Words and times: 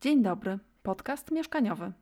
Dzień 0.00 0.22
dobry, 0.22 0.58
podcast 0.82 1.30
mieszkaniowy. 1.30 1.92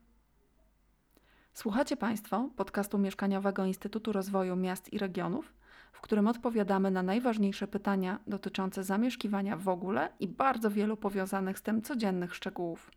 Słuchacie 1.53 1.97
Państwo 1.97 2.49
podcastu 2.57 2.99
mieszkaniowego 2.99 3.65
Instytutu 3.65 4.13
Rozwoju 4.13 4.57
Miast 4.57 4.93
i 4.93 4.99
Regionów, 4.99 5.55
w 5.93 6.01
którym 6.01 6.29
odpowiadamy 6.29 6.91
na 6.91 7.03
najważniejsze 7.03 7.67
pytania 7.67 8.19
dotyczące 8.27 8.85
zamieszkiwania 8.85 9.57
w 9.57 9.69
ogóle 9.69 10.13
i 10.21 10.29
bardzo 10.29 10.71
wielu 10.71 10.97
powiązanych 10.97 11.59
z 11.59 11.63
tym 11.63 11.83
codziennych 11.83 12.35
szczegółów. 12.35 12.91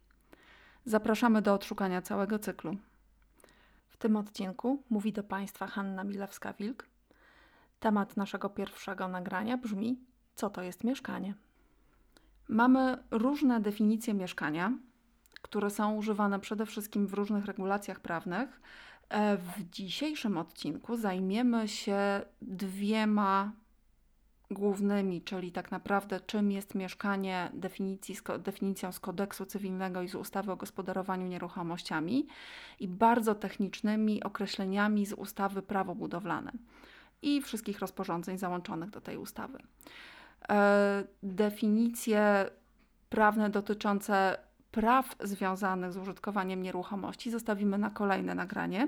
Zapraszamy 0.86 1.42
do 1.42 1.54
odszukania 1.54 2.02
całego 2.02 2.40
cyklu. 2.40 2.76
W 3.88 3.98
tym 3.98 4.16
odcinku 4.16 4.84
mówi 4.90 5.14
do 5.14 5.24
Państwa 5.24 5.68
Hanna 5.68 6.04
Milewska-Wilk. 6.04 6.84
Temat 7.80 8.18
naszego 8.18 8.50
pierwszego 8.50 9.08
nagrania 9.08 9.58
brzmi: 9.58 10.00
Co 10.36 10.50
to 10.50 10.62
jest 10.62 10.84
mieszkanie? 10.84 11.34
Mamy 12.50 12.98
różne 13.12 13.60
definicje 13.60 14.14
mieszkania, 14.14 14.74
które 15.42 15.70
są 15.70 15.96
używane 15.96 16.40
przede 16.40 16.66
wszystkim 16.66 17.08
w 17.08 17.14
różnych 17.14 17.46
regulacjach 17.46 18.00
prawnych. 18.00 18.62
E, 19.10 19.38
w 19.38 19.70
dzisiejszym 19.70 20.38
odcinku 20.38 20.98
zajmiemy 20.98 21.68
się 21.68 22.22
dwiema 22.42 23.52
głównymi, 24.52 25.22
czyli 25.22 25.52
tak 25.52 25.72
naprawdę 25.72 26.20
czym 26.20 26.52
jest 26.52 26.76
mieszkanie 26.76 27.52
definicji, 27.54 28.16
definicją 28.40 28.92
z 28.92 29.00
kodeksu 29.00 29.46
cywilnego 29.46 30.02
i 30.02 30.08
z 30.08 30.16
ustawy 30.16 30.52
o 30.52 30.56
gospodarowaniu 30.56 31.28
nieruchomościami 31.28 32.28
i 32.80 32.88
bardzo 32.88 33.36
technicznymi 33.36 34.24
określeniami 34.24 35.06
z 35.06 35.14
ustawy 35.14 35.62
prawo 35.62 35.96
budowlane 35.96 36.52
i 37.22 37.42
wszystkich 37.42 37.80
rozporządzeń 37.80 38.38
załączonych 38.38 38.90
do 38.90 39.02
tej 39.02 39.18
ustawy. 39.18 39.60
E, 40.50 41.04
definicje 41.24 42.50
prawne 43.10 43.50
dotyczące 43.50 44.38
praw 44.72 45.16
związanych 45.24 45.94
z 45.94 45.98
użytkowaniem 45.98 46.64
nieruchomości 46.64 47.32
zostawimy 47.32 47.78
na 47.78 47.90
kolejne 47.90 48.36
nagranie. 48.36 48.88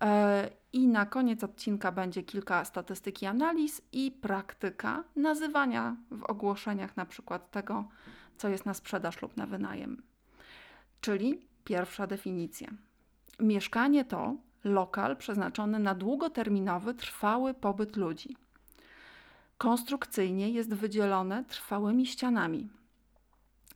E, 0.00 0.50
I 0.72 0.88
na 0.88 1.06
koniec 1.06 1.44
odcinka 1.44 1.92
będzie 1.92 2.22
kilka 2.22 2.64
statystyk 2.64 3.22
i 3.22 3.26
analiz 3.26 3.82
i 3.92 4.10
praktyka 4.10 5.04
nazywania 5.16 5.96
w 6.10 6.24
ogłoszeniach 6.24 6.96
na 6.96 7.06
przykład 7.06 7.50
tego, 7.50 7.84
co 8.36 8.48
jest 8.48 8.66
na 8.66 8.74
sprzedaż 8.74 9.22
lub 9.22 9.36
na 9.36 9.46
wynajem. 9.46 10.02
Czyli 11.00 11.46
pierwsza 11.64 12.06
definicja. 12.06 12.68
Mieszkanie 13.40 14.04
to 14.04 14.36
lokal 14.64 15.16
przeznaczony 15.16 15.78
na 15.78 15.94
długoterminowy, 15.94 16.94
trwały 16.94 17.54
pobyt 17.54 17.96
ludzi. 17.96 18.36
Konstrukcyjnie 19.58 20.50
jest 20.50 20.74
wydzielone 20.74 21.44
trwałymi 21.44 22.06
ścianami, 22.06 22.68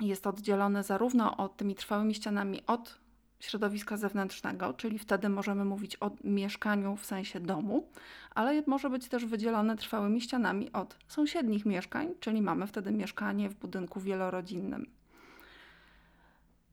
jest 0.00 0.26
oddzielone 0.26 0.82
zarówno 0.82 1.36
od 1.36 1.56
tymi 1.56 1.74
trwałymi 1.74 2.14
ścianami 2.14 2.66
od 2.66 2.98
środowiska 3.40 3.96
zewnętrznego, 3.96 4.72
czyli 4.72 4.98
wtedy 4.98 5.28
możemy 5.28 5.64
mówić 5.64 5.96
o 6.00 6.10
mieszkaniu 6.24 6.96
w 6.96 7.06
sensie 7.06 7.40
domu, 7.40 7.88
ale 8.34 8.62
może 8.66 8.90
być 8.90 9.08
też 9.08 9.24
wydzielone 9.24 9.76
trwałymi 9.76 10.20
ścianami 10.20 10.72
od 10.72 10.96
sąsiednich 11.08 11.66
mieszkań, 11.66 12.14
czyli 12.20 12.42
mamy 12.42 12.66
wtedy 12.66 12.92
mieszkanie 12.92 13.48
w 13.48 13.54
budynku 13.54 14.00
wielorodzinnym. 14.00 14.86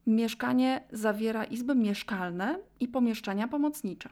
Mieszkanie 0.08 0.84
zawiera 0.92 1.44
izby 1.44 1.76
mieszkalne 1.76 2.60
i 2.80 2.88
pomieszczenia 2.88 3.48
pomocnicze. 3.48 4.10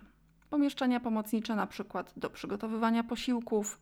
Pomieszczenia 0.49 0.99
pomocnicze 0.99 1.55
na 1.55 1.67
przykład 1.67 2.13
do 2.17 2.29
przygotowywania 2.29 3.03
posiłków, 3.03 3.79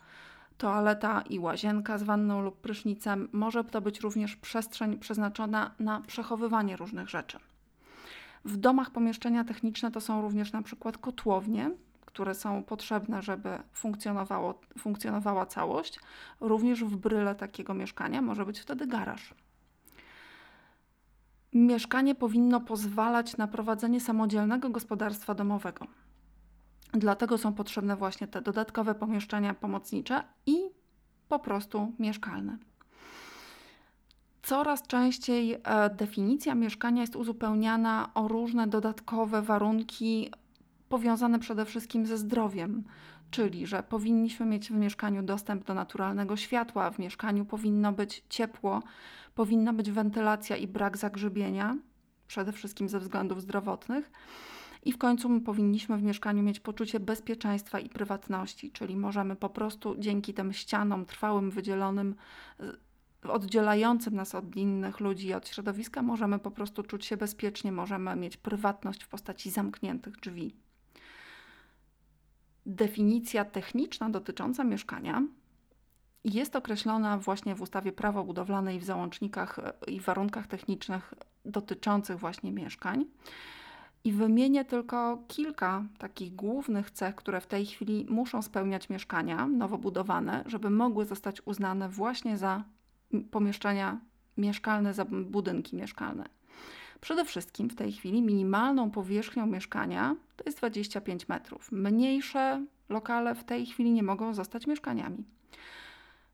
toaleta 0.59 1.21
i 1.29 1.39
łazienka 1.39 1.97
z 1.97 2.03
wanną 2.03 2.41
lub 2.41 2.61
prysznicem. 2.61 3.29
Może 3.31 3.63
to 3.63 3.81
być 3.81 3.99
również 3.99 4.35
przestrzeń 4.35 4.97
przeznaczona 4.97 5.71
na 5.79 6.01
przechowywanie 6.01 6.77
różnych 6.77 7.09
rzeczy. 7.09 7.39
W 8.45 8.57
domach 8.57 8.91
pomieszczenia 8.91 9.43
techniczne 9.43 9.91
to 9.91 10.01
są 10.01 10.21
również 10.21 10.51
na 10.51 10.61
przykład 10.61 10.97
kotłownie, 10.97 11.71
które 12.05 12.35
są 12.35 12.63
potrzebne, 12.63 13.21
żeby 13.21 13.49
funkcjonowało, 13.73 14.59
funkcjonowała 14.77 15.45
całość. 15.45 15.99
Również 16.39 16.83
w 16.83 16.95
bryle 16.95 17.35
takiego 17.35 17.73
mieszkania 17.73 18.21
może 18.21 18.45
być 18.45 18.59
wtedy 18.59 18.87
garaż. 18.87 19.33
Mieszkanie 21.53 22.15
powinno 22.15 22.59
pozwalać 22.59 23.37
na 23.37 23.47
prowadzenie 23.47 24.01
samodzielnego 24.01 24.69
gospodarstwa 24.69 25.33
domowego. 25.33 25.87
Dlatego 26.91 27.37
są 27.37 27.53
potrzebne 27.53 27.95
właśnie 27.95 28.27
te 28.27 28.41
dodatkowe 28.41 28.95
pomieszczenia 28.95 29.53
pomocnicze 29.53 30.23
i 30.45 30.57
po 31.27 31.39
prostu 31.39 31.91
mieszkalne. 31.99 32.57
Coraz 34.43 34.87
częściej 34.87 35.53
e, 35.53 35.89
definicja 35.89 36.55
mieszkania 36.55 37.01
jest 37.01 37.15
uzupełniana 37.15 38.09
o 38.13 38.27
różne 38.27 38.67
dodatkowe 38.67 39.41
warunki 39.41 40.31
powiązane 40.89 41.39
przede 41.39 41.65
wszystkim 41.65 42.05
ze 42.05 42.17
zdrowiem, 42.17 42.83
czyli 43.31 43.67
że 43.67 43.83
powinniśmy 43.83 44.45
mieć 44.45 44.69
w 44.69 44.73
mieszkaniu 44.73 45.23
dostęp 45.23 45.65
do 45.65 45.73
naturalnego 45.73 46.37
światła, 46.37 46.91
w 46.91 46.99
mieszkaniu 46.99 47.45
powinno 47.45 47.91
być 47.91 48.23
ciepło, 48.29 48.83
powinna 49.35 49.73
być 49.73 49.91
wentylacja 49.91 50.57
i 50.57 50.67
brak 50.67 50.97
zagrzybienia, 50.97 51.77
przede 52.27 52.51
wszystkim 52.51 52.89
ze 52.89 52.99
względów 52.99 53.41
zdrowotnych. 53.41 54.11
I 54.83 54.91
w 54.91 54.97
końcu 54.97 55.29
my 55.29 55.41
powinniśmy 55.41 55.97
w 55.97 56.03
mieszkaniu 56.03 56.43
mieć 56.43 56.59
poczucie 56.59 56.99
bezpieczeństwa 56.99 57.79
i 57.79 57.89
prywatności, 57.89 58.71
czyli 58.71 58.97
możemy 58.97 59.35
po 59.35 59.49
prostu 59.49 59.95
dzięki 59.99 60.33
tym 60.33 60.53
ścianom 60.53 61.05
trwałym, 61.05 61.51
wydzielonym, 61.51 62.15
oddzielającym 63.23 64.15
nas 64.15 64.35
od 64.35 64.55
innych 64.55 64.99
ludzi 64.99 65.27
i 65.27 65.33
od 65.33 65.47
środowiska, 65.47 66.01
możemy 66.01 66.39
po 66.39 66.51
prostu 66.51 66.83
czuć 66.83 67.05
się 67.05 67.17
bezpiecznie, 67.17 67.71
możemy 67.71 68.15
mieć 68.15 68.37
prywatność 68.37 69.03
w 69.03 69.07
postaci 69.07 69.49
zamkniętych 69.51 70.19
drzwi. 70.19 70.55
Definicja 72.65 73.45
techniczna 73.45 74.09
dotycząca 74.09 74.63
mieszkania 74.63 75.23
jest 76.23 76.55
określona 76.55 77.17
właśnie 77.17 77.55
w 77.55 77.61
ustawie 77.61 77.91
prawo 77.91 78.23
budowlane 78.23 78.75
i 78.75 78.79
w 78.79 78.83
załącznikach 78.83 79.59
i 79.87 79.99
warunkach 79.99 80.47
technicznych 80.47 81.13
dotyczących 81.45 82.19
właśnie 82.19 82.51
mieszkań. 82.51 83.05
I 84.03 84.11
wymienię 84.11 84.65
tylko 84.65 85.23
kilka 85.27 85.83
takich 85.97 86.35
głównych 86.35 86.91
cech, 86.91 87.15
które 87.15 87.41
w 87.41 87.47
tej 87.47 87.65
chwili 87.65 88.05
muszą 88.09 88.41
spełniać 88.41 88.89
mieszkania 88.89 89.47
nowo 89.47 89.77
budowane, 89.77 90.43
żeby 90.45 90.69
mogły 90.69 91.05
zostać 91.05 91.41
uznane 91.45 91.89
właśnie 91.89 92.37
za 92.37 92.63
pomieszczenia 93.31 93.99
mieszkalne, 94.37 94.93
za 94.93 95.05
budynki 95.05 95.75
mieszkalne. 95.75 96.25
Przede 97.01 97.25
wszystkim 97.25 97.69
w 97.69 97.75
tej 97.75 97.91
chwili 97.91 98.21
minimalną 98.21 98.91
powierzchnią 98.91 99.45
mieszkania 99.45 100.15
to 100.35 100.43
jest 100.45 100.57
25 100.57 101.29
metrów. 101.29 101.71
Mniejsze 101.71 102.65
lokale 102.89 103.35
w 103.35 103.43
tej 103.43 103.65
chwili 103.65 103.91
nie 103.91 104.03
mogą 104.03 104.33
zostać 104.33 104.67
mieszkaniami. 104.67 105.23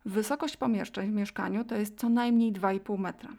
Wysokość 0.06 0.58
pomieszczeń 0.58 1.12
w 1.12 1.16
mieszkaniu 1.16 1.64
to 1.64 1.76
jest 1.76 2.00
co 2.00 2.10
najmniej 2.10 2.54
2,5 2.54 3.00
metra. 3.00 3.30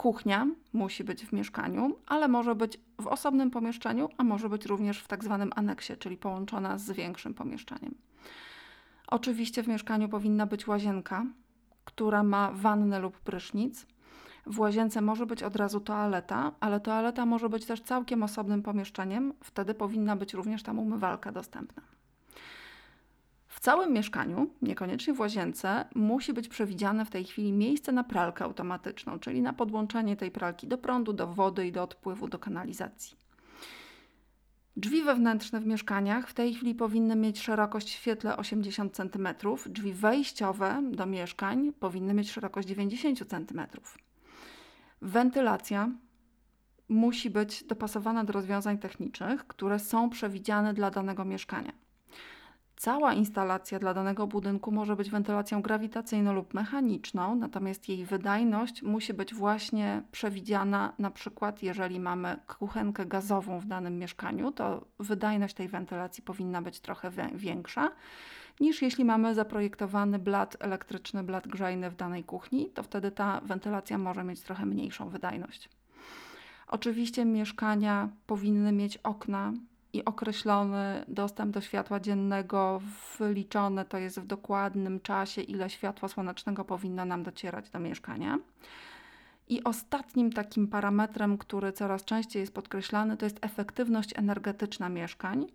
Kuchnia 0.00 0.46
musi 0.72 1.04
być 1.04 1.26
w 1.26 1.32
mieszkaniu, 1.32 1.96
ale 2.06 2.28
może 2.28 2.54
być 2.54 2.80
w 2.98 3.06
osobnym 3.06 3.50
pomieszczeniu, 3.50 4.08
a 4.18 4.24
może 4.24 4.48
być 4.48 4.66
również 4.66 5.00
w 5.00 5.08
tak 5.08 5.24
zwanym 5.24 5.50
aneksie, 5.56 5.96
czyli 5.98 6.16
połączona 6.16 6.78
z 6.78 6.90
większym 6.90 7.34
pomieszczeniem. 7.34 7.94
Oczywiście 9.06 9.62
w 9.62 9.68
mieszkaniu 9.68 10.08
powinna 10.08 10.46
być 10.46 10.66
łazienka, 10.66 11.26
która 11.84 12.22
ma 12.22 12.52
wannę 12.52 12.98
lub 13.00 13.18
prysznic. 13.18 13.86
W 14.46 14.60
łazience 14.60 15.00
może 15.00 15.26
być 15.26 15.42
od 15.42 15.56
razu 15.56 15.80
toaleta, 15.80 16.52
ale 16.60 16.80
toaleta 16.80 17.26
może 17.26 17.48
być 17.48 17.66
też 17.66 17.80
całkiem 17.80 18.22
osobnym 18.22 18.62
pomieszczeniem, 18.62 19.32
wtedy 19.44 19.74
powinna 19.74 20.16
być 20.16 20.34
również 20.34 20.62
tam 20.62 20.78
umywalka 20.78 21.32
dostępna. 21.32 21.82
W 23.60 23.62
całym 23.62 23.92
mieszkaniu, 23.92 24.50
niekoniecznie 24.62 25.14
w 25.14 25.20
łazience, 25.20 25.84
musi 25.94 26.32
być 26.32 26.48
przewidziane 26.48 27.04
w 27.04 27.10
tej 27.10 27.24
chwili 27.24 27.52
miejsce 27.52 27.92
na 27.92 28.04
pralkę 28.04 28.44
automatyczną, 28.44 29.18
czyli 29.18 29.42
na 29.42 29.52
podłączenie 29.52 30.16
tej 30.16 30.30
pralki 30.30 30.66
do 30.66 30.78
prądu, 30.78 31.12
do 31.12 31.26
wody 31.26 31.66
i 31.66 31.72
do 31.72 31.82
odpływu 31.82 32.28
do 32.28 32.38
kanalizacji. 32.38 33.16
Drzwi 34.76 35.02
wewnętrzne 35.02 35.60
w 35.60 35.66
mieszkaniach 35.66 36.28
w 36.28 36.34
tej 36.34 36.54
chwili 36.54 36.74
powinny 36.74 37.16
mieć 37.16 37.40
szerokość 37.40 37.88
w 37.88 37.98
świetle 37.98 38.36
80 38.36 38.96
cm, 38.96 39.28
drzwi 39.66 39.92
wejściowe 39.92 40.82
do 40.90 41.06
mieszkań 41.06 41.72
powinny 41.72 42.14
mieć 42.14 42.30
szerokość 42.30 42.68
90 42.68 43.18
cm. 43.28 43.60
Wentylacja 45.02 45.90
musi 46.88 47.30
być 47.30 47.64
dopasowana 47.64 48.24
do 48.24 48.32
rozwiązań 48.32 48.78
technicznych, 48.78 49.46
które 49.46 49.78
są 49.78 50.10
przewidziane 50.10 50.74
dla 50.74 50.90
danego 50.90 51.24
mieszkania. 51.24 51.72
Cała 52.80 53.14
instalacja 53.14 53.78
dla 53.78 53.94
danego 53.94 54.26
budynku 54.26 54.72
może 54.72 54.96
być 54.96 55.10
wentylacją 55.10 55.62
grawitacyjną 55.62 56.32
lub 56.32 56.54
mechaniczną, 56.54 57.34
natomiast 57.34 57.88
jej 57.88 58.04
wydajność 58.04 58.82
musi 58.82 59.14
być 59.14 59.34
właśnie 59.34 60.02
przewidziana, 60.12 60.92
na 60.98 61.10
przykład 61.10 61.62
jeżeli 61.62 62.00
mamy 62.00 62.36
kuchenkę 62.58 63.06
gazową 63.06 63.58
w 63.60 63.66
danym 63.66 63.98
mieszkaniu, 63.98 64.52
to 64.52 64.84
wydajność 64.98 65.54
tej 65.54 65.68
wentylacji 65.68 66.22
powinna 66.22 66.62
być 66.62 66.80
trochę 66.80 67.10
większa 67.34 67.90
niż 68.60 68.82
jeśli 68.82 69.04
mamy 69.04 69.34
zaprojektowany 69.34 70.18
blat 70.18 70.56
elektryczny, 70.60 71.22
blat 71.22 71.48
grzejny 71.48 71.90
w 71.90 71.96
danej 71.96 72.24
kuchni, 72.24 72.70
to 72.70 72.82
wtedy 72.82 73.10
ta 73.10 73.40
wentylacja 73.40 73.98
może 73.98 74.24
mieć 74.24 74.40
trochę 74.40 74.66
mniejszą 74.66 75.08
wydajność. 75.08 75.68
Oczywiście 76.66 77.24
mieszkania 77.24 78.08
powinny 78.26 78.72
mieć 78.72 78.96
okna 78.96 79.52
i 79.92 80.04
określony 80.04 81.04
dostęp 81.08 81.54
do 81.54 81.60
światła 81.60 82.00
dziennego, 82.00 82.80
wyliczone 83.18 83.84
to 83.84 83.98
jest 83.98 84.20
w 84.20 84.26
dokładnym 84.26 85.00
czasie, 85.00 85.42
ile 85.42 85.70
światła 85.70 86.08
słonecznego 86.08 86.64
powinno 86.64 87.04
nam 87.04 87.22
docierać 87.22 87.70
do 87.70 87.80
mieszkania. 87.80 88.38
I 89.48 89.64
ostatnim 89.64 90.32
takim 90.32 90.68
parametrem, 90.68 91.38
który 91.38 91.72
coraz 91.72 92.04
częściej 92.04 92.40
jest 92.40 92.54
podkreślany, 92.54 93.16
to 93.16 93.26
jest 93.26 93.38
efektywność 93.42 94.18
energetyczna 94.18 94.88
mieszkań. 94.88 95.46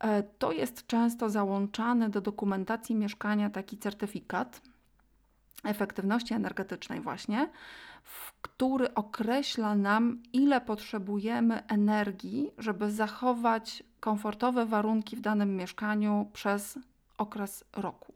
E, 0.00 0.22
to 0.22 0.52
jest 0.52 0.86
często 0.86 1.30
załączany 1.30 2.08
do 2.08 2.20
dokumentacji 2.20 2.94
mieszkania 2.94 3.50
taki 3.50 3.78
certyfikat 3.78 4.62
efektywności 5.64 6.34
energetycznej, 6.34 7.00
właśnie, 7.00 7.48
który 8.42 8.94
określa 8.94 9.74
nam, 9.74 10.22
ile 10.32 10.60
potrzebujemy 10.60 11.66
energii, 11.66 12.50
żeby 12.58 12.90
zachować 12.90 13.82
komfortowe 14.00 14.66
warunki 14.66 15.16
w 15.16 15.20
danym 15.20 15.56
mieszkaniu 15.56 16.30
przez 16.32 16.78
okres 17.18 17.64
roku. 17.76 18.12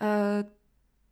E, 0.00 0.44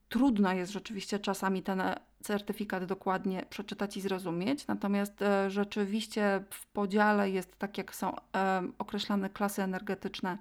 trudno 0.09 0.53
jest 0.53 0.73
rzeczywiście 0.73 1.19
czasami 1.19 1.63
ten 1.63 1.83
certyfikat 2.23 2.85
dokładnie 2.85 3.45
przeczytać 3.51 3.97
i 3.97 4.01
zrozumieć, 4.01 4.67
natomiast 4.67 5.23
e, 5.23 5.51
rzeczywiście 5.51 6.45
w 6.51 6.67
podziale 6.67 7.31
jest 7.31 7.59
tak, 7.59 7.79
jak 7.79 7.95
są 7.95 8.13
e, 8.17 8.63
określane 8.79 9.31
klasy 9.31 9.63
energetyczne 9.63 10.39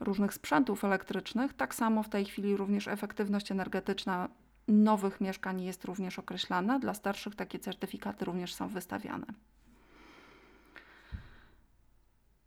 różnych 0.00 0.34
sprzętów 0.34 0.84
elektrycznych, 0.84 1.54
tak 1.54 1.74
samo 1.74 2.02
w 2.02 2.08
tej 2.08 2.24
chwili 2.24 2.56
również 2.56 2.88
efektywność 2.88 3.52
energetyczna 3.52 4.28
nowych 4.68 5.20
mieszkań 5.20 5.62
jest 5.62 5.84
również 5.84 6.18
określana. 6.18 6.78
Dla 6.78 6.94
starszych 6.94 7.34
takie 7.34 7.58
certyfikaty 7.58 8.24
również 8.24 8.54
są 8.54 8.68
wystawiane. 8.68 9.26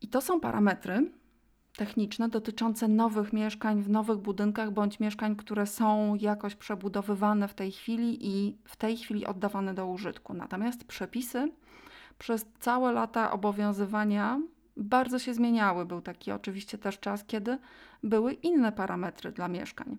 I 0.01 0.07
to 0.07 0.21
są 0.21 0.39
parametry 0.39 1.11
techniczne 1.77 2.29
dotyczące 2.29 2.87
nowych 2.87 3.33
mieszkań 3.33 3.83
w 3.83 3.89
nowych 3.89 4.17
budynkach 4.17 4.71
bądź 4.71 4.99
mieszkań, 4.99 5.35
które 5.35 5.67
są 5.67 6.15
jakoś 6.15 6.55
przebudowywane 6.55 7.47
w 7.47 7.53
tej 7.53 7.71
chwili 7.71 8.27
i 8.27 8.57
w 8.65 8.75
tej 8.75 8.97
chwili 8.97 9.25
oddawane 9.25 9.73
do 9.73 9.87
użytku. 9.87 10.33
Natomiast 10.33 10.83
przepisy 10.83 11.51
przez 12.17 12.45
całe 12.59 12.91
lata 12.91 13.31
obowiązywania 13.31 14.41
bardzo 14.79 15.19
się 15.19 15.33
zmieniały. 15.33 15.85
Był 15.85 16.01
taki 16.01 16.31
oczywiście 16.31 16.77
też 16.77 16.99
czas, 16.99 17.23
kiedy 17.23 17.57
były 18.03 18.33
inne 18.33 18.71
parametry 18.71 19.31
dla 19.31 19.47
mieszkań. 19.47 19.97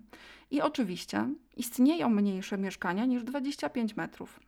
I 0.51 0.61
oczywiście 0.61 1.29
istnieją 1.57 2.09
mniejsze 2.09 2.57
mieszkania 2.57 3.05
niż 3.05 3.23
25 3.23 3.95
metrów. 3.95 4.39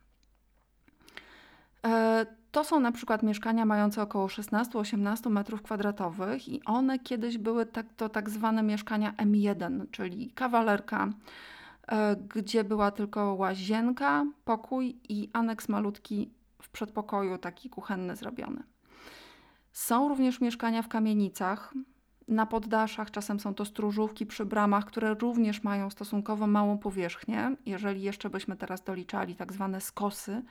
E, 1.86 2.26
to 2.52 2.64
są 2.64 2.80
na 2.80 2.92
przykład 2.92 3.22
mieszkania 3.22 3.64
mające 3.64 4.02
około 4.02 4.26
16-18 4.26 5.30
metrów 5.30 5.62
kwadratowych 5.62 6.48
i 6.48 6.64
one 6.64 6.98
kiedyś 6.98 7.38
były 7.38 7.66
tak, 7.66 7.86
to 7.96 8.08
tak 8.08 8.30
zwane 8.30 8.62
mieszkania 8.62 9.12
M1, 9.12 9.86
czyli 9.90 10.30
kawalerka, 10.30 11.08
e, 11.88 12.16
gdzie 12.16 12.64
była 12.64 12.90
tylko 12.90 13.34
łazienka, 13.34 14.26
pokój 14.44 14.98
i 15.08 15.30
aneks 15.32 15.68
malutki 15.68 16.30
w 16.62 16.68
przedpokoju, 16.70 17.38
taki 17.38 17.70
kuchenny 17.70 18.16
zrobiony. 18.16 18.73
Są 19.74 20.08
również 20.08 20.40
mieszkania 20.40 20.82
w 20.82 20.88
kamienicach, 20.88 21.74
na 22.28 22.46
poddaszach, 22.46 23.10
czasem 23.10 23.40
są 23.40 23.54
to 23.54 23.64
stróżówki 23.64 24.26
przy 24.26 24.46
bramach, 24.46 24.84
które 24.84 25.14
również 25.14 25.62
mają 25.62 25.90
stosunkowo 25.90 26.46
małą 26.46 26.78
powierzchnię. 26.78 27.56
Jeżeli 27.66 28.02
jeszcze 28.02 28.30
byśmy 28.30 28.56
teraz 28.56 28.84
doliczali 28.84 29.34
tak 29.34 29.52
zwane 29.52 29.80
skosy 29.80 30.42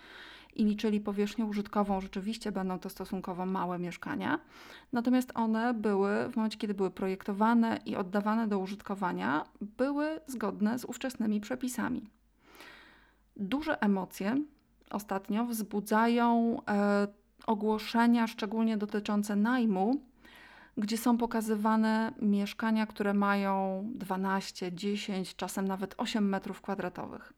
i 0.56 0.66
liczyli 0.66 1.00
powierzchnię 1.00 1.46
użytkową, 1.46 2.02
rzeczywiście 2.02 2.52
będą 2.52 2.80
to 2.80 2.90
stosunkowo 2.90 3.46
małe 3.46 3.80
mieszkania. 3.80 4.40
Natomiast 4.92 5.32
one 5.36 5.74
były, 5.74 6.30
w 6.32 6.36
momencie 6.36 6.58
kiedy 6.58 6.74
były 6.74 6.92
projektowane 6.92 7.80
i 7.86 7.96
oddawane 7.96 8.48
do 8.48 8.60
użytkowania, 8.60 9.44
były 9.62 10.20
zgodne 10.28 10.80
z 10.80 10.86
ówczesnymi 10.86 11.42
przepisami. 11.42 12.10
Duże 13.36 13.82
emocje 13.82 14.36
ostatnio 14.90 15.46
wzbudzają 15.46 16.58
e, 16.68 17.23
ogłoszenia, 17.48 18.28
szczególnie 18.28 18.78
dotyczące 18.78 19.36
najmu, 19.36 20.02
gdzie 20.78 20.98
są 20.98 21.18
pokazywane 21.18 22.14
mieszkania, 22.22 22.86
które 22.86 23.14
mają 23.14 23.84
12, 23.96 24.74
10, 24.74 25.36
czasem 25.36 25.68
nawet 25.68 25.96
8 25.98 26.30
metrów 26.30 26.62
kwadratowych. 26.62 27.34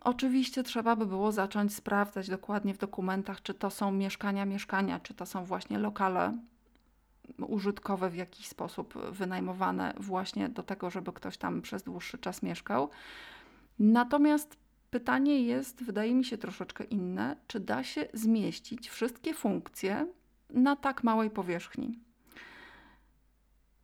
Oczywiście 0.00 0.62
trzeba 0.62 0.96
by 0.96 1.06
było 1.06 1.32
zacząć 1.32 1.74
sprawdzać 1.74 2.28
dokładnie 2.28 2.74
w 2.74 2.78
dokumentach, 2.78 3.42
czy 3.42 3.54
to 3.54 3.70
są 3.70 3.92
mieszkania, 3.92 4.44
mieszkania, 4.44 5.00
czy 5.00 5.14
to 5.14 5.26
są 5.26 5.44
właśnie 5.44 5.78
lokale 5.78 6.38
użytkowe 7.38 8.10
w 8.10 8.16
jakiś 8.16 8.48
sposób 8.48 8.94
wynajmowane 9.10 9.94
właśnie 9.96 10.48
do 10.48 10.62
tego, 10.62 10.90
żeby 10.90 11.12
ktoś 11.12 11.36
tam 11.36 11.62
przez 11.62 11.82
dłuższy 11.82 12.18
czas 12.18 12.42
mieszkał. 12.42 12.90
Natomiast 13.78 14.61
pytanie 14.92 15.42
jest, 15.42 15.84
wydaje 15.84 16.14
mi 16.14 16.24
się, 16.24 16.38
troszeczkę 16.38 16.84
inne: 16.84 17.36
czy 17.46 17.60
da 17.60 17.84
się 17.84 18.08
zmieścić 18.12 18.90
wszystkie 18.90 19.34
funkcje 19.34 20.06
na 20.50 20.76
tak 20.76 21.04
małej 21.04 21.30
powierzchni. 21.30 21.98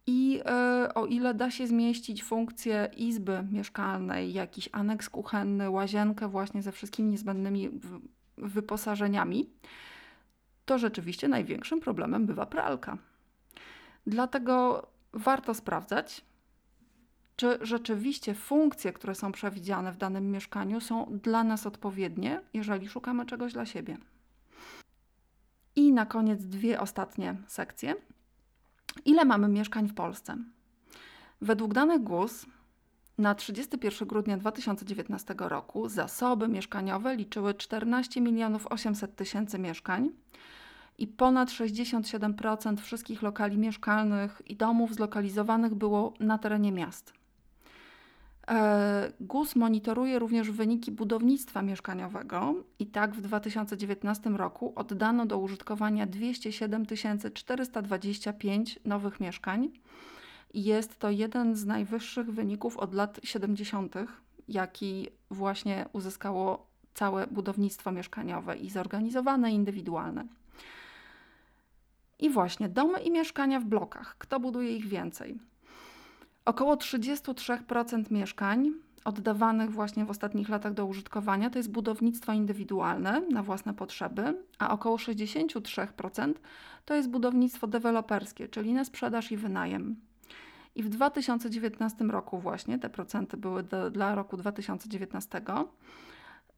I 0.07 0.41
e, 0.45 0.95
o 0.95 1.07
ile 1.07 1.35
da 1.35 1.51
się 1.51 1.67
zmieścić 1.67 2.25
funkcję 2.25 2.91
izby 2.97 3.45
mieszkalnej, 3.53 4.33
jakiś 4.33 4.69
aneks 4.73 5.09
kuchenny, 5.09 5.71
łazienkę 5.71 6.29
właśnie 6.29 6.63
ze 6.63 6.73
wszystkimi 6.73 7.11
niezbędnymi 7.11 7.71
wyposażeniami, 8.39 9.51
to 10.65 10.79
rzeczywiście 10.79 11.29
największym 11.29 11.81
problemem 11.81 12.27
bywa 12.27 12.47
pralka. 12.47 12.99
Dlatego 14.07 14.87
warto 15.13 15.55
sprawdzać, 15.55 16.25
czy 17.39 17.59
rzeczywiście 17.61 18.35
funkcje, 18.35 18.93
które 18.93 19.15
są 19.15 19.33
przewidziane 19.33 19.93
w 19.93 19.97
danym 19.97 20.31
mieszkaniu, 20.31 20.81
są 20.81 21.19
dla 21.23 21.45
nas 21.45 21.67
odpowiednie, 21.67 22.41
jeżeli 22.55 22.89
szukamy 22.89 23.27
czegoś 23.27 23.53
dla 23.53 23.67
siebie. 23.67 23.99
I 25.77 25.93
na 25.93 26.07
koniec 26.07 26.45
dwie 26.45 26.81
ostatnie 26.81 27.37
sekcje. 27.47 27.95
Ile 29.05 29.25
mamy 29.25 29.49
mieszkań 29.49 29.89
w 29.89 29.95
Polsce? 29.95 30.37
Według 31.41 31.75
danych 31.75 32.03
GUS 32.03 32.47
na 33.19 33.35
31 33.35 34.09
grudnia 34.09 34.37
2019 34.37 35.35
roku 35.39 35.89
zasoby 35.89 36.49
mieszkaniowe 36.49 37.17
liczyły 37.17 37.55
14 37.55 38.21
milionów 38.21 38.67
800 38.67 39.17
tysięcy 39.17 39.59
mieszkań 39.59 40.11
i 40.99 41.07
ponad 41.07 41.49
67% 41.49 42.77
wszystkich 42.77 43.23
lokali 43.23 43.59
mieszkalnych 43.59 44.43
i 44.47 44.57
domów 44.57 44.95
zlokalizowanych 44.95 45.75
było 45.75 46.15
na 46.21 46.39
terenie 46.39 46.73
miast. 46.73 47.18
E, 48.49 49.13
GUS 49.21 49.57
monitoruje 49.57 50.19
również 50.19 50.51
wyniki 50.51 50.93
budownictwa 50.93 51.63
mieszkaniowego 51.63 52.55
i 52.79 52.87
tak 52.87 53.15
w 53.15 53.21
2019 53.21 54.31
roku 54.31 54.73
oddano 54.77 55.27
do 55.27 55.39
użytkowania 55.39 56.07
207 56.07 56.87
425 57.35 58.79
nowych 58.85 59.21
mieszkań. 59.21 59.71
Jest 60.55 60.99
to 60.99 61.11
jeden 61.11 61.57
z 61.57 61.67
najwyższych 61.67 62.31
wyników 62.31 62.77
od 62.77 62.95
lat 62.95 63.21
70., 63.23 63.95
jaki 64.49 65.09
właśnie 65.31 65.87
uzyskało 65.93 66.67
całe 66.95 67.27
budownictwo 67.27 67.93
mieszkaniowe 67.93 68.57
i 68.57 68.71
zorganizowane, 68.71 69.53
indywidualne. 69.53 70.27
I 72.19 72.31
właśnie 72.31 72.69
domy 72.69 73.01
i 73.01 73.11
mieszkania 73.11 73.61
w 73.61 73.65
blokach. 73.65 74.17
Kto 74.19 74.41
buduje 74.41 74.77
ich 74.77 74.87
więcej? 74.87 75.39
Około 76.49 76.77
33% 76.77 78.13
mieszkań 78.13 78.73
oddawanych 79.05 79.71
właśnie 79.71 80.05
w 80.05 80.11
ostatnich 80.11 80.49
latach 80.49 80.75
do 80.75 80.87
użytkowania 80.87 81.51
to 81.51 81.59
jest 81.59 81.71
budownictwo 81.71 82.33
indywidualne 82.33 83.21
na 83.21 83.43
własne 83.43 83.75
potrzeby, 83.75 84.43
a 84.59 84.71
około 84.71 84.97
63% 84.97 86.35
to 86.85 86.95
jest 86.95 87.11
budownictwo 87.11 87.67
deweloperskie, 87.67 88.49
czyli 88.49 88.73
na 88.73 88.85
sprzedaż 88.85 89.33
i 89.33 89.37
wynajem. 89.37 89.97
I 90.75 90.83
w 90.83 90.89
2019 90.89 92.05
roku 92.05 92.39
właśnie, 92.39 92.79
te 92.79 92.91
procenty 92.91 93.37
były 93.37 93.63
do, 93.63 93.91
dla 93.91 94.15
roku 94.15 94.37
2019, 94.37 95.43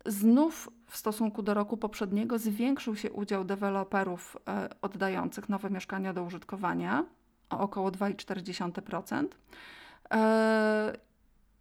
znów 0.07 0.71
w 0.87 0.97
stosunku 0.97 1.43
do 1.43 1.55
roku 1.55 1.77
poprzedniego 1.77 2.39
zwiększył 2.39 2.97
się 2.97 3.13
udział 3.13 3.45
deweloperów 3.45 4.37
e, 4.49 4.69
oddających 4.83 5.49
nowe 5.49 5.71
mieszkania 5.71 6.13
do 6.13 6.23
użytkowania 6.23 7.05
o 7.51 7.59
około 7.59 7.91
2,4%. 7.91 9.27
E, 10.13 10.93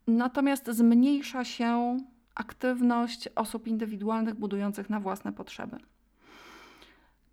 natomiast 0.08 0.68
zmniejsza 0.68 1.46
się 1.46 1.98
aktywność 2.36 3.30
osób 3.36 3.68
indywidualnych 3.68 4.36
budujących 4.36 4.90
na 4.90 5.00
własne 5.00 5.34
potrzeby. 5.34 5.78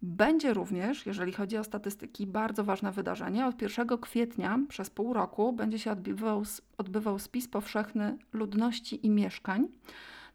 Będzie 0.02 0.54
również, 0.54 1.06
jeżeli 1.06 1.32
chodzi 1.32 1.58
o 1.58 1.64
statystyki, 1.64 2.26
bardzo 2.26 2.64
ważne 2.64 2.92
wydarzenie. 2.92 3.46
Od 3.46 3.62
1 3.62 3.98
kwietnia 3.98 4.58
przez 4.68 4.90
pół 4.90 5.12
roku 5.12 5.52
będzie 5.52 5.78
się 5.78 5.92
odbywał, 5.92 6.42
odbywał 6.78 7.18
spis 7.18 7.48
powszechny 7.48 8.18
ludności 8.32 9.06
i 9.06 9.10
mieszkań. 9.10 9.68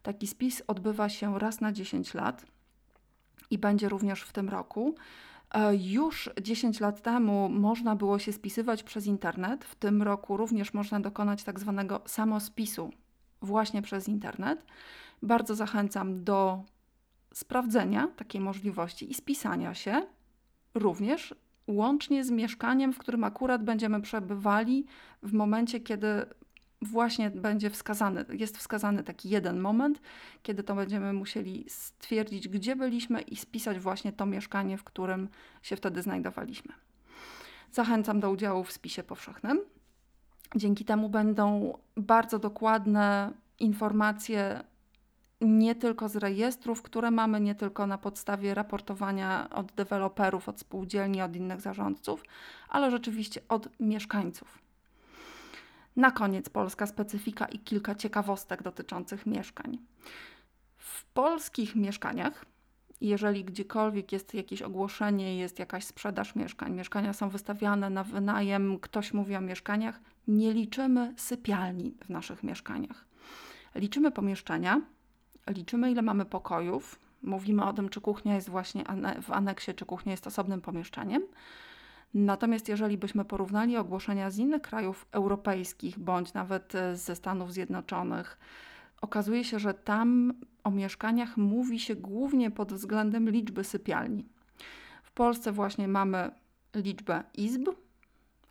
Taki 0.02 0.26
spis 0.26 0.62
odbywa 0.66 1.08
się 1.08 1.38
raz 1.38 1.60
na 1.60 1.72
10 1.72 2.14
lat. 2.14 2.46
i 3.50 3.58
będzie 3.58 3.88
również 3.88 4.22
w 4.22 4.32
tym 4.32 4.48
roku. 4.48 4.94
E, 5.52 5.76
już 5.76 6.30
10 6.42 6.80
lat 6.80 7.02
temu 7.02 7.48
można 7.48 7.96
było 7.96 8.18
się 8.18 8.32
spisywać 8.32 8.82
przez 8.82 9.06
internet. 9.06 9.64
W 9.64 9.74
tym 9.74 10.02
roku 10.02 10.36
również 10.36 10.74
można 10.74 11.00
dokonać 11.00 11.44
tak 11.44 11.60
zwanego 11.60 12.00
samospisu 12.06 12.90
właśnie 13.42 13.82
przez 13.82 14.08
internet. 14.08 14.66
Bardzo 15.22 15.54
zachęcam 15.54 16.24
do 16.24 16.64
sprawdzenia 17.34 18.08
takiej 18.16 18.40
możliwości 18.40 19.10
i 19.10 19.14
spisania 19.14 19.74
się 19.74 20.06
również 20.74 21.34
łącznie 21.66 22.24
z 22.24 22.30
mieszkaniem, 22.30 22.92
w 22.92 22.98
którym 22.98 23.24
akurat 23.24 23.64
będziemy 23.64 24.00
przebywali 24.00 24.84
w 25.22 25.32
momencie, 25.32 25.80
kiedy 25.80 26.06
właśnie 26.82 27.30
będzie 27.30 27.70
wskazany, 27.70 28.24
jest 28.32 28.58
wskazany 28.58 29.04
taki 29.04 29.28
jeden 29.28 29.60
moment, 29.60 30.00
kiedy 30.42 30.62
to 30.62 30.74
będziemy 30.74 31.12
musieli 31.12 31.64
stwierdzić, 31.68 32.48
gdzie 32.48 32.76
byliśmy 32.76 33.20
i 33.20 33.36
spisać 33.36 33.78
właśnie 33.78 34.12
to 34.12 34.26
mieszkanie, 34.26 34.78
w 34.78 34.84
którym 34.84 35.28
się 35.62 35.76
wtedy 35.76 36.02
znajdowaliśmy. 36.02 36.72
Zachęcam 37.72 38.20
do 38.20 38.30
udziału 38.30 38.64
w 38.64 38.72
spisie 38.72 39.02
powszechnym. 39.02 39.60
Dzięki 40.56 40.84
temu 40.84 41.08
będą 41.08 41.78
bardzo 41.96 42.38
dokładne 42.38 43.32
informacje 43.60 44.64
nie 45.40 45.74
tylko 45.74 46.08
z 46.08 46.16
rejestrów, 46.16 46.82
które 46.82 47.10
mamy, 47.10 47.40
nie 47.40 47.54
tylko 47.54 47.86
na 47.86 47.98
podstawie 47.98 48.54
raportowania 48.54 49.50
od 49.50 49.72
deweloperów, 49.72 50.48
od 50.48 50.60
spółdzielni, 50.60 51.22
od 51.22 51.36
innych 51.36 51.60
zarządców, 51.60 52.24
ale 52.68 52.90
rzeczywiście 52.90 53.40
od 53.48 53.68
mieszkańców. 53.80 54.62
Na 55.96 56.10
koniec 56.10 56.48
polska 56.48 56.86
specyfika 56.86 57.46
i 57.46 57.58
kilka 57.58 57.94
ciekawostek 57.94 58.62
dotyczących 58.62 59.26
mieszkań. 59.26 59.78
W 60.76 61.04
polskich 61.04 61.76
mieszkaniach, 61.76 62.44
jeżeli 63.00 63.44
gdziekolwiek 63.44 64.12
jest 64.12 64.34
jakieś 64.34 64.62
ogłoszenie, 64.62 65.36
jest 65.36 65.58
jakaś 65.58 65.84
sprzedaż 65.84 66.34
mieszkań, 66.34 66.72
mieszkania 66.72 67.12
są 67.12 67.28
wystawiane 67.28 67.90
na 67.90 68.04
wynajem, 68.04 68.78
ktoś 68.78 69.12
mówi 69.12 69.36
o 69.36 69.40
mieszkaniach, 69.40 70.00
nie 70.28 70.52
liczymy 70.52 71.14
sypialni 71.16 71.94
w 72.04 72.08
naszych 72.08 72.42
mieszkaniach. 72.42 73.04
Liczymy 73.74 74.10
pomieszczenia, 74.10 74.80
liczymy 75.46 75.90
ile 75.90 76.02
mamy 76.02 76.24
pokojów, 76.24 76.98
mówimy 77.22 77.64
o 77.64 77.72
tym, 77.72 77.88
czy 77.88 78.00
kuchnia 78.00 78.34
jest 78.34 78.50
właśnie 78.50 78.84
w 79.22 79.30
aneksie, 79.30 79.74
czy 79.74 79.86
kuchnia 79.86 80.12
jest 80.12 80.26
osobnym 80.26 80.60
pomieszczeniem. 80.60 81.22
Natomiast 82.14 82.68
jeżeli 82.68 82.98
byśmy 82.98 83.24
porównali 83.24 83.76
ogłoszenia 83.76 84.30
z 84.30 84.38
innych 84.38 84.62
krajów 84.62 85.06
europejskich 85.12 85.98
bądź 85.98 86.32
nawet 86.32 86.74
e, 86.74 86.96
ze 86.96 87.16
Stanów 87.16 87.52
Zjednoczonych, 87.52 88.38
okazuje 89.00 89.44
się, 89.44 89.58
że 89.58 89.74
tam 89.74 90.34
o 90.64 90.70
mieszkaniach 90.70 91.36
mówi 91.36 91.80
się 91.80 91.94
głównie 91.94 92.50
pod 92.50 92.72
względem 92.72 93.30
liczby 93.30 93.64
sypialni. 93.64 94.28
W 95.02 95.12
Polsce 95.12 95.52
właśnie 95.52 95.88
mamy 95.88 96.30
liczbę 96.74 97.24
izb 97.34 97.68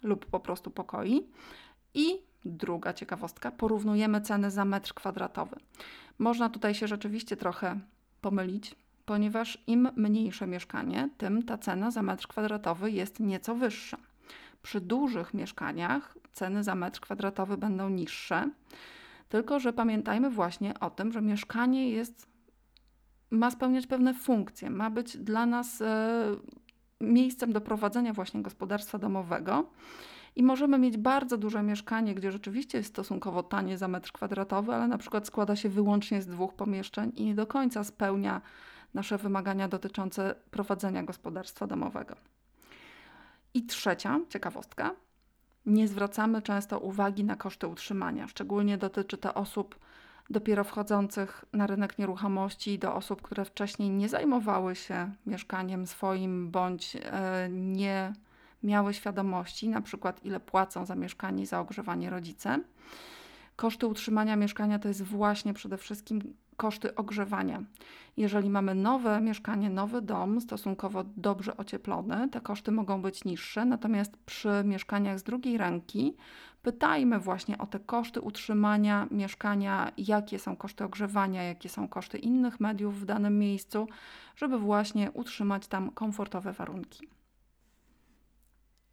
lub 0.03 0.25
po 0.25 0.39
prostu 0.39 0.71
pokoi 0.71 1.27
i 1.93 2.17
druga 2.45 2.93
ciekawostka, 2.93 3.51
porównujemy 3.51 4.21
ceny 4.21 4.51
za 4.51 4.65
metr 4.65 4.93
kwadratowy. 4.93 5.55
Można 6.19 6.49
tutaj 6.49 6.75
się 6.75 6.87
rzeczywiście 6.87 7.37
trochę 7.37 7.79
pomylić, 8.21 8.75
ponieważ 9.05 9.58
im 9.67 9.89
mniejsze 9.96 10.48
mieszkanie, 10.48 11.10
tym 11.17 11.43
ta 11.43 11.58
cena 11.58 11.91
za 11.91 12.01
metr 12.01 12.27
kwadratowy 12.27 12.91
jest 12.91 13.20
nieco 13.20 13.55
wyższa. 13.55 13.98
Przy 14.62 14.81
dużych 14.81 15.34
mieszkaniach 15.34 16.17
ceny 16.31 16.63
za 16.63 16.75
metr 16.75 17.00
kwadratowy 17.00 17.58
będą 17.58 17.89
niższe, 17.89 18.50
tylko 19.29 19.60
że 19.60 19.74
pamiętajmy 19.74 20.29
właśnie 20.29 20.79
o 20.79 20.89
tym, 20.89 21.12
że 21.12 21.22
mieszkanie 21.22 21.89
jest, 21.89 22.27
ma 23.31 23.51
spełniać 23.51 23.88
pewne 23.88 24.13
funkcje, 24.13 24.70
ma 24.70 24.89
być 24.89 25.17
dla 25.17 25.46
nas 25.46 25.81
e, 25.81 26.25
miejscem 27.01 27.53
do 27.53 27.62
prowadzenia 27.62 28.13
właśnie 28.13 28.41
gospodarstwa 28.41 28.98
domowego. 28.98 29.70
I 30.36 30.43
możemy 30.43 30.79
mieć 30.79 30.98
bardzo 30.98 31.38
duże 31.38 31.63
mieszkanie, 31.63 32.15
gdzie 32.15 32.31
rzeczywiście 32.31 32.77
jest 32.77 32.89
stosunkowo 32.89 33.43
tanie 33.43 33.77
za 33.77 33.88
metr 33.88 34.12
kwadratowy, 34.12 34.74
ale 34.74 34.88
na 34.88 34.98
przykład 34.98 35.27
składa 35.27 35.55
się 35.55 35.70
wyłącznie 35.70 36.22
z 36.22 36.27
dwóch 36.27 36.53
pomieszczeń 36.53 37.12
i 37.15 37.25
nie 37.25 37.36
do 37.36 37.48
końca 37.48 37.84
spełnia 37.84 38.41
nasze 38.93 39.17
wymagania 39.17 39.67
dotyczące 39.67 40.36
prowadzenia 40.51 41.03
gospodarstwa 41.03 41.67
domowego. 41.67 42.15
I 43.53 43.65
trzecia 43.65 44.19
ciekawostka. 44.29 44.95
Nie 45.65 45.88
zwracamy 45.88 46.41
często 46.41 46.79
uwagi 46.79 47.24
na 47.24 47.36
koszty 47.36 47.67
utrzymania. 47.67 48.27
Szczególnie 48.27 48.77
dotyczy 48.77 49.17
to 49.17 49.33
osób 49.33 49.79
dopiero 50.29 50.63
wchodzących 50.63 51.45
na 51.53 51.67
rynek 51.67 51.98
nieruchomości, 51.98 52.79
do 52.79 52.95
osób, 52.95 53.21
które 53.21 53.45
wcześniej 53.45 53.89
nie 53.89 54.10
zajmowały 54.10 54.75
się 54.75 55.12
mieszkaniem 55.25 55.88
swoim 55.88 56.51
bądź 56.51 56.95
e, 56.95 57.50
nie 57.51 58.13
miały 58.63 58.93
świadomości, 58.93 59.69
na 59.69 59.81
przykład 59.81 60.25
ile 60.25 60.39
płacą 60.39 60.86
za 60.86 60.95
mieszkanie 60.95 61.43
i 61.43 61.45
za 61.45 61.60
ogrzewanie 61.60 62.10
rodzice. 62.10 62.60
Koszty 63.55 63.88
utrzymania 63.88 64.36
mieszkania 64.36 64.79
to 64.79 64.88
jest 64.88 65.03
właśnie 65.03 65.53
przede 65.53 65.77
wszystkim 65.77 66.33
koszty 66.61 66.95
ogrzewania. 66.95 67.63
Jeżeli 68.17 68.49
mamy 68.49 68.75
nowe 68.75 69.21
mieszkanie, 69.21 69.69
nowy 69.69 70.01
dom, 70.01 70.41
stosunkowo 70.41 71.03
dobrze 71.17 71.57
ocieplony, 71.57 72.29
te 72.29 72.41
koszty 72.41 72.71
mogą 72.71 73.01
być 73.01 73.25
niższe, 73.25 73.65
natomiast 73.65 74.17
przy 74.17 74.49
mieszkaniach 74.65 75.19
z 75.19 75.23
drugiej 75.23 75.57
ręki 75.57 76.15
pytajmy 76.61 77.19
właśnie 77.19 77.57
o 77.57 77.65
te 77.67 77.79
koszty 77.79 78.21
utrzymania 78.21 79.07
mieszkania, 79.11 79.91
jakie 79.97 80.39
są 80.39 80.55
koszty 80.55 80.83
ogrzewania, 80.83 81.43
jakie 81.43 81.69
są 81.69 81.87
koszty 81.87 82.17
innych 82.17 82.59
mediów 82.59 83.01
w 83.01 83.05
danym 83.05 83.39
miejscu, 83.39 83.87
żeby 84.35 84.57
właśnie 84.57 85.11
utrzymać 85.11 85.67
tam 85.67 85.91
komfortowe 85.91 86.53
warunki. 86.53 87.07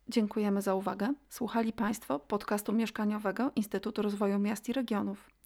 Dziękujemy 0.08 0.62
za 0.62 0.74
uwagę. 0.74 1.14
Słuchali 1.28 1.72
Państwo 1.72 2.18
podcastu 2.18 2.72
mieszkaniowego 2.72 3.50
Instytutu 3.56 4.02
Rozwoju 4.02 4.38
Miast 4.38 4.68
i 4.68 4.72
Regionów. 4.72 5.37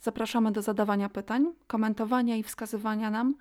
Zapraszamy 0.00 0.52
do 0.52 0.62
zadawania 0.62 1.08
pytań, 1.08 1.52
komentowania 1.66 2.36
i 2.36 2.42
wskazywania 2.42 3.10
nam, 3.10 3.34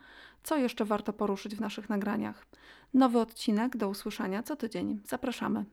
co 0.44 0.58
jeszcze 0.58 0.86
warto 0.86 1.14
poruszyć 1.14 1.56
w 1.56 1.62
naszych 1.62 1.90
nagraniach. 1.90 2.46
Nowy 2.94 3.20
odcinek 3.20 3.78
do 3.78 3.90
usłyszenia 3.90 4.44
co 4.44 4.56
tydzień. 4.56 5.00
Zapraszamy. 5.06 5.66